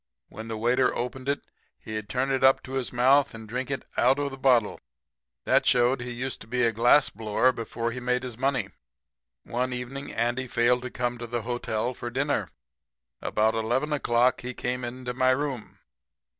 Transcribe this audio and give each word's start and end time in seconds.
When 0.29 0.47
the 0.47 0.57
waiter 0.57 0.95
opened 0.95 1.29
it 1.29 1.41
he'd 1.77 2.09
turn 2.09 2.31
it 2.31 2.43
up 2.43 2.63
to 2.63 2.71
his 2.71 2.91
mouth 2.91 3.35
and 3.35 3.47
drink 3.47 3.69
it 3.69 3.85
out 3.97 4.17
of 4.17 4.31
the 4.31 4.37
bottle. 4.39 4.79
That 5.43 5.63
showed 5.67 6.01
he 6.01 6.09
used 6.09 6.41
to 6.41 6.47
be 6.47 6.63
a 6.63 6.73
glassblower 6.73 7.51
before 7.53 7.91
he 7.91 7.99
made 7.99 8.23
his 8.23 8.35
money. 8.35 8.69
"One 9.43 9.71
evening 9.73 10.11
Andy 10.11 10.47
failed 10.47 10.81
to 10.81 10.89
come 10.89 11.19
to 11.19 11.27
the 11.27 11.43
hotel 11.43 11.93
for 11.93 12.09
dinner. 12.09 12.49
About 13.21 13.53
11 13.53 13.93
o'clock 13.93 14.41
he 14.41 14.55
came 14.55 14.83
into 14.83 15.13
my 15.13 15.29
room. 15.29 15.77